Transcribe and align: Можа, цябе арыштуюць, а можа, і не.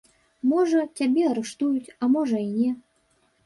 Можа, 0.53 0.79
цябе 1.01 1.23
арыштуюць, 1.33 1.93
а 2.01 2.13
можа, 2.17 2.43
і 2.49 2.51
не. 2.59 2.71